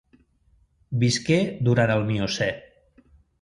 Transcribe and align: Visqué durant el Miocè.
Visqué 1.03 1.37
durant 1.67 1.93
el 1.97 2.07
Miocè. 2.09 2.49